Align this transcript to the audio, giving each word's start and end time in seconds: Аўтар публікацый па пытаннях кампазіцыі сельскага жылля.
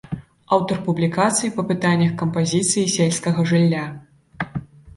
Аўтар 0.55 0.79
публікацый 0.87 1.53
па 1.59 1.65
пытаннях 1.73 2.17
кампазіцыі 2.23 2.89
сельскага 2.97 3.49
жылля. 3.55 3.87